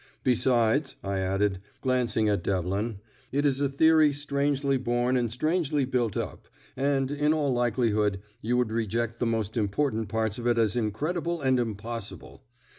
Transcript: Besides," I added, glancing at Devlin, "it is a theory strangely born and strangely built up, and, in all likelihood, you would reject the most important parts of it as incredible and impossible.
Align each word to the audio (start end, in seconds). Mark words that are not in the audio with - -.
Besides," 0.23 0.95
I 1.03 1.19
added, 1.19 1.59
glancing 1.79 2.27
at 2.27 2.43
Devlin, 2.43 3.01
"it 3.31 3.45
is 3.45 3.61
a 3.61 3.69
theory 3.69 4.11
strangely 4.11 4.75
born 4.77 5.15
and 5.15 5.31
strangely 5.31 5.85
built 5.85 6.17
up, 6.17 6.47
and, 6.75 7.11
in 7.11 7.33
all 7.35 7.53
likelihood, 7.53 8.19
you 8.41 8.57
would 8.57 8.71
reject 8.71 9.19
the 9.19 9.27
most 9.27 9.57
important 9.57 10.09
parts 10.09 10.39
of 10.39 10.47
it 10.47 10.57
as 10.57 10.75
incredible 10.75 11.39
and 11.41 11.59
impossible. 11.59 12.41